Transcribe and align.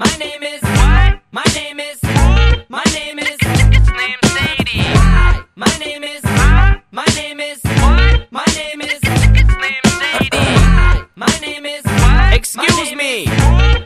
My 0.00 0.06
name 0.18 0.42
is 0.42 0.62
what? 0.62 1.20
My 1.30 1.44
name 1.54 1.78
is 1.78 1.98
my 2.68 2.82
name 2.94 3.18
is 3.18 3.36
It's 3.40 3.86
Slim 3.88 4.20
Shady. 4.34 4.80
Hi. 4.96 5.42
My 5.56 5.72
name 5.84 6.04
is 6.04 6.22
my 6.90 7.04
name 7.20 7.40
is 7.40 7.60
What? 7.62 8.32
my 8.32 8.44
name 8.56 8.80
is 8.80 8.98
It's 9.02 9.52
Slim 9.52 9.84
Shady. 10.00 10.46
Hi. 10.72 11.04
My 11.16 11.32
name 11.42 11.66
is 11.66 11.84
What? 11.84 12.32
Excuse 12.34 12.94
me. 13.02 13.26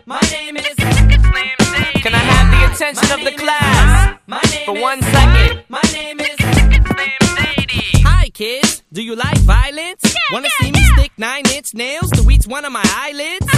my 0.06 0.20
name 0.30 0.56
is 0.56 0.74
It's 0.78 1.24
Slim 1.30 1.58
Shady. 1.72 2.00
Can 2.04 2.14
I 2.14 2.22
have 2.32 2.46
the 2.54 2.60
attention 2.72 3.10
of 3.16 3.20
the 3.24 3.32
class 3.42 4.16
my 4.28 4.40
name 4.52 4.66
for 4.66 4.80
one 4.80 5.02
second? 5.02 5.64
My 5.68 5.82
name 5.92 6.20
is 6.20 6.36
It's 6.38 6.88
Slim 6.94 7.22
Shady. 7.36 8.02
Hi, 8.06 8.28
kids. 8.30 8.82
Do 8.92 9.02
you 9.02 9.16
like 9.16 9.38
violence? 9.38 10.14
Wanna 10.32 10.48
see 10.60 10.70
me 10.70 10.80
stick 10.94 11.12
nine 11.18 11.42
inch 11.52 11.74
nails 11.74 12.10
to 12.12 12.30
each 12.30 12.46
one 12.46 12.64
of 12.64 12.70
my 12.72 12.84
eyelids? 13.02 13.48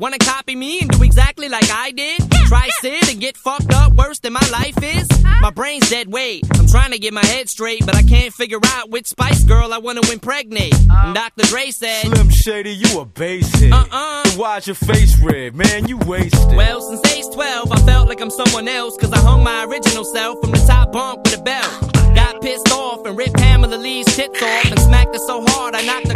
Wanna 0.00 0.16
copy 0.16 0.56
me 0.56 0.80
and 0.80 0.88
do 0.90 1.02
exactly 1.02 1.50
like 1.50 1.70
I 1.70 1.90
did? 1.90 2.22
Try 2.46 2.70
sit 2.80 3.10
and 3.10 3.20
get 3.20 3.36
fucked 3.36 3.70
up 3.74 3.92
worse 3.92 4.18
than 4.20 4.32
my 4.32 4.48
life 4.50 4.82
is? 4.82 5.06
My 5.42 5.50
brain's 5.50 5.90
dead 5.90 6.10
weight. 6.10 6.42
I'm 6.54 6.66
trying 6.66 6.92
to 6.92 6.98
get 6.98 7.12
my 7.12 7.24
head 7.24 7.50
straight, 7.50 7.84
but 7.84 7.94
I 7.94 8.02
can't 8.02 8.32
figure 8.32 8.60
out 8.64 8.88
which 8.88 9.08
Spice 9.08 9.44
Girl 9.44 9.74
I 9.74 9.78
wanna 9.78 10.00
impregnate. 10.10 10.72
Uh. 10.88 11.02
And 11.04 11.14
Dr. 11.14 11.44
Dre 11.44 11.70
said, 11.70 12.06
Slim 12.06 12.30
Shady, 12.30 12.70
you 12.70 12.98
a 12.98 13.04
basic. 13.04 13.70
Uh-uh. 13.70 14.22
Then 14.24 14.38
why's 14.38 14.66
your 14.66 14.74
face 14.74 15.18
red? 15.20 15.54
Man, 15.54 15.86
you 15.86 15.98
wasted. 15.98 16.56
Well, 16.56 16.80
since 16.80 17.06
age 17.12 17.34
12, 17.34 17.70
I 17.70 17.76
felt 17.84 18.08
like 18.08 18.22
I'm 18.22 18.30
someone 18.30 18.68
else, 18.68 18.96
cause 18.96 19.12
I 19.12 19.18
hung 19.18 19.44
my 19.44 19.64
original 19.66 20.04
self 20.04 20.40
from 20.40 20.52
the 20.52 20.64
top 20.66 20.92
bunk 20.92 21.24
with 21.24 21.38
a 21.38 21.42
belt. 21.42 21.92
Got 22.14 22.40
pissed 22.40 22.72
off 22.72 23.04
and 23.04 23.18
ripped 23.18 23.36
Pamela 23.36 23.76
Lee's 23.76 24.06
tits 24.06 24.42
off 24.42 24.64
and 24.64 24.80
smacked 24.80 25.14
her 25.14 25.20
so 25.26 25.44
hard 25.46 25.74
I 25.74 25.82
knocked 25.82 26.09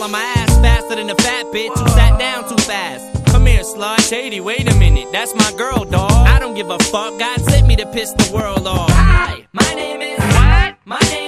fall 0.00 0.06
on 0.06 0.12
my 0.12 0.22
ass 0.36 0.56
faster 0.58 0.96
than 0.96 1.10
a 1.10 1.14
fat 1.16 1.46
bitch 1.46 1.76
who 1.78 1.88
sat 1.88 2.18
down 2.18 2.48
too 2.48 2.56
fast. 2.64 3.24
Come 3.26 3.46
here, 3.46 3.62
slut. 3.62 4.00
Shady, 4.08 4.40
wait 4.40 4.70
a 4.70 4.74
minute, 4.78 5.08
that's 5.12 5.34
my 5.34 5.52
girl, 5.56 5.84
dawg. 5.84 6.10
I 6.10 6.38
don't 6.38 6.54
give 6.54 6.70
a 6.70 6.78
fuck, 6.78 7.18
God 7.18 7.40
sent 7.40 7.66
me 7.66 7.76
to 7.76 7.86
piss 7.86 8.12
the 8.12 8.30
world 8.34 8.66
off. 8.66 8.90
Hi. 8.90 9.46
My 9.52 9.74
name 9.74 10.00
is 10.00 10.18
What? 10.18 10.76
My 10.84 10.98
name 11.10 11.19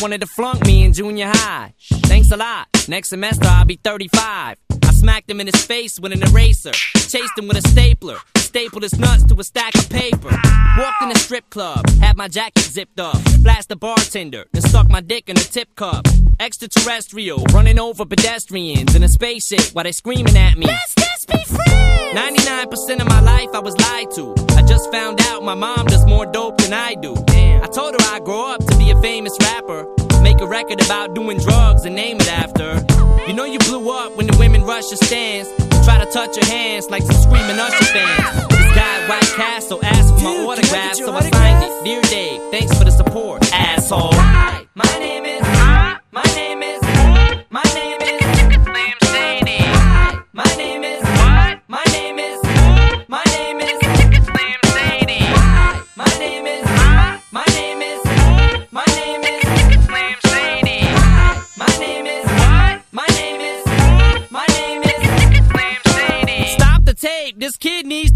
wanted 0.00 0.20
to 0.20 0.26
flunk 0.26 0.64
me 0.66 0.84
in 0.84 0.92
junior 0.92 1.28
high. 1.28 1.74
Thanks 1.80 2.30
a 2.30 2.36
lot. 2.36 2.68
Next 2.88 3.08
semester 3.08 3.46
I'll 3.46 3.64
be 3.64 3.76
35. 3.76 4.56
I 4.82 4.92
smacked 4.92 5.30
him 5.30 5.40
in 5.40 5.46
his 5.46 5.64
face 5.64 5.98
with 6.00 6.12
an 6.12 6.22
eraser. 6.22 6.72
Chased 6.72 7.36
him 7.36 7.48
with 7.48 7.56
a 7.56 7.68
stapler. 7.68 8.18
Stapled 8.36 8.82
his 8.82 8.98
nuts 8.98 9.24
to 9.24 9.34
a 9.38 9.44
stack 9.44 9.74
of 9.74 9.88
paper. 9.90 10.30
Walked 10.78 11.02
in 11.02 11.10
a 11.10 11.18
strip 11.18 11.48
club. 11.50 11.88
Had 12.00 12.16
my 12.16 12.28
jacket 12.28 12.62
zipped 12.62 12.98
up. 13.00 13.18
Blast 13.42 13.68
the 13.68 13.76
bartender. 13.76 14.46
Then 14.52 14.62
stuck 14.62 14.88
my 14.88 15.00
dick 15.00 15.28
in 15.28 15.36
a 15.36 15.40
tip 15.40 15.74
cup. 15.76 16.06
Extraterrestrial. 16.40 17.44
Running 17.52 17.78
over 17.78 18.04
pedestrians 18.04 18.94
in 18.94 19.02
a 19.02 19.08
spaceship 19.08 19.74
while 19.74 19.84
they 19.84 19.92
screaming 19.92 20.36
at 20.36 20.56
me. 20.56 20.66
Let's 20.66 20.94
just 20.94 21.28
be 21.28 21.44
friends. 21.44 22.18
99% 22.18 23.00
of 23.00 23.08
my 23.08 23.20
life 23.20 23.50
I 23.52 23.58
was 23.58 23.76
lied 23.78 24.10
to. 24.12 24.34
I 24.56 24.62
just 24.62 24.90
found 24.90 25.20
out 25.22 25.42
my 25.42 25.54
mom 25.54 25.86
does 25.86 26.06
more 26.06 26.26
dope 26.26 26.58
than 26.58 26.72
I 26.72 26.94
do. 26.94 27.14
I 27.62 27.66
told 27.66 27.94
her 27.94 28.06
I'd 28.14 28.24
grow 28.24 28.52
up 28.52 28.64
to 28.64 28.76
be 28.78 28.90
a 28.90 29.00
famous 29.00 29.36
rapper. 29.40 29.86
Make 30.22 30.40
a 30.40 30.46
record 30.46 30.84
about 30.84 31.14
doing 31.14 31.38
drugs 31.38 31.84
and 31.84 31.94
name 31.94 32.16
it 32.20 32.28
after. 32.28 32.84
You 33.26 33.34
know 33.34 33.44
you 33.44 33.58
blew 33.58 33.90
up 33.90 34.16
when 34.16 34.26
the 34.26 34.36
women 34.38 34.64
rush 34.64 34.90
your 34.90 34.98
stands. 34.98 35.48
Try 35.84 36.02
to 36.04 36.10
touch 36.10 36.36
your 36.36 36.46
hands 36.46 36.90
like 36.90 37.02
some 37.02 37.16
screaming 37.16 37.58
Usher 37.58 37.84
fans. 37.84 38.48
This 38.48 38.74
guy 38.74 39.08
White 39.08 39.22
Castle 39.36 39.80
asked 39.82 40.14
for 40.14 40.20
my 40.20 40.56
Dude, 40.56 40.64
can 40.64 40.74
I 40.74 40.88
autograph, 40.88 40.94
so 40.96 41.12
I 41.12 41.20
signed 41.30 41.64
it. 41.64 41.84
Dear 41.84 42.02
Dave, 42.02 42.40
thanks 42.50 42.76
for 42.76 42.84
the 42.84 42.90
support, 42.90 43.42
asshole. 43.52 44.17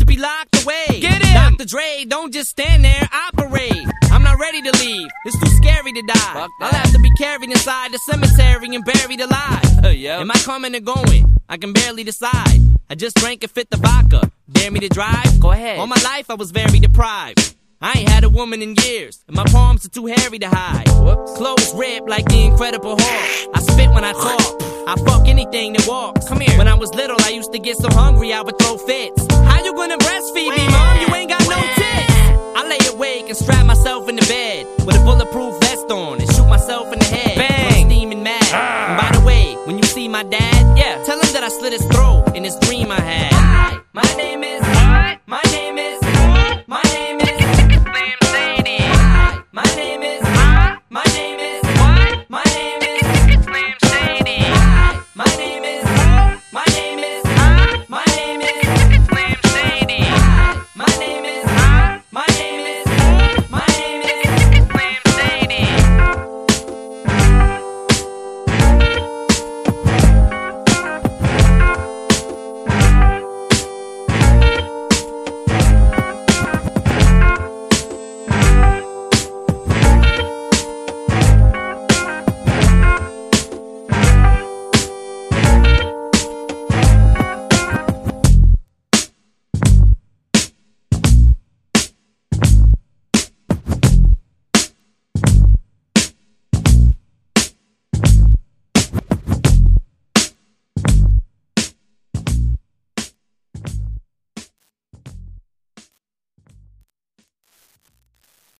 To 0.02 0.06
be 0.06 0.16
locked 0.20 0.64
away. 0.64 1.00
Get 1.00 1.22
him! 1.24 1.56
Dr. 1.56 1.64
Dre, 1.64 2.04
don't 2.08 2.32
just 2.32 2.50
stand 2.50 2.84
there, 2.84 3.08
operate. 3.28 3.86
I'm 4.10 4.22
not 4.22 4.38
ready 4.38 4.60
to 4.62 4.72
leave. 4.78 5.08
It's 5.24 5.38
too 5.38 5.50
scary 5.56 5.92
to 5.92 6.02
die. 6.02 6.48
I'll 6.60 6.72
have 6.72 6.92
to 6.92 6.98
be 6.98 7.10
carried 7.18 7.50
inside 7.50 7.92
the 7.92 7.98
cemetery 7.98 8.74
and 8.74 8.84
buried 8.84 9.20
alive. 9.20 9.60
Yep. 9.82 10.20
Am 10.20 10.30
I 10.30 10.34
coming 10.34 10.74
or 10.74 10.80
going? 10.80 11.36
I 11.48 11.56
can 11.58 11.72
barely 11.72 12.02
decide. 12.02 12.58
I 12.88 12.94
just 12.94 13.16
drank 13.16 13.42
and 13.42 13.50
fit 13.52 13.68
the 13.70 13.76
vodka. 13.76 14.30
Dare 14.50 14.70
me 14.70 14.80
to 14.80 14.88
drive? 14.88 15.38
Go 15.38 15.50
ahead. 15.52 15.78
All 15.78 15.86
my 15.86 16.00
life 16.02 16.30
I 16.30 16.34
was 16.34 16.50
very 16.50 16.78
deprived. 16.80 17.54
I 17.80 17.98
ain't 17.98 18.08
had 18.08 18.24
a 18.24 18.28
woman 18.30 18.62
in 18.62 18.74
years, 18.84 19.22
and 19.26 19.36
my 19.36 19.44
palms 19.44 19.84
are 19.84 19.90
too 19.90 20.06
hairy 20.06 20.38
to 20.38 20.48
hide. 20.48 20.88
Whoops. 20.88 21.36
Clothes 21.36 21.74
ripped 21.74 22.08
like 22.08 22.26
the 22.26 22.44
Incredible 22.44 22.96
Hulk. 22.98 23.50
I 23.54 23.60
spit 23.60 23.90
when 23.90 24.04
I 24.04 24.12
talk. 24.12 24.71
I 24.86 24.96
fuck 25.06 25.28
anything 25.28 25.74
that 25.74 25.86
walks. 25.86 26.28
Come 26.28 26.40
here. 26.40 26.56
When 26.58 26.68
I 26.68 26.74
was 26.74 26.92
little, 26.94 27.16
I 27.20 27.30
used 27.30 27.52
to 27.52 27.58
get 27.58 27.76
so 27.76 27.88
hungry 27.90 28.32
I 28.32 28.42
would 28.42 28.58
throw 28.58 28.76
fits. 28.76 29.26
How 29.30 29.62
you 29.62 29.72
gonna 29.74 29.98
breastfeed 29.98 30.50
me, 30.56 30.66
mom? 30.68 31.00
You 31.00 31.14
ain't 31.14 31.30
got 31.30 31.42
no 31.48 31.60
tits. 31.78 32.12
I 32.56 32.66
lay 32.68 32.94
awake 32.94 33.28
and 33.28 33.36
strap 33.36 33.64
myself 33.64 34.08
in 34.08 34.16
the 34.16 34.26
bed 34.26 34.66
with 34.86 34.96
a 34.96 35.04
bulletproof 35.04 35.58
vest 35.60 35.90
on 35.90 36.20
and 36.20 36.30
shoot 36.34 36.48
myself 36.48 36.92
in 36.92 36.98
the 36.98 37.04
head. 37.04 37.36
Bang! 37.36 37.84
I'm 37.84 37.90
steaming 37.90 38.22
mad. 38.22 38.42
Ah. 38.52 38.90
And 38.90 39.00
by 39.00 39.18
the 39.18 39.24
way, 39.24 39.54
when 39.66 39.76
you 39.78 39.84
see 39.84 40.08
my 40.08 40.24
dad, 40.24 40.76
yeah, 40.76 41.02
tell 41.04 41.20
him 41.20 41.32
that 41.32 41.44
I 41.44 41.48
slit 41.48 41.72
his 41.72 41.86
throat 41.86 42.34
in 42.34 42.42
this 42.42 42.58
dream 42.58 42.90
I 42.90 43.00
had. 43.00 43.32
Hi, 43.32 43.80
my 43.92 44.02
name. 44.16 44.31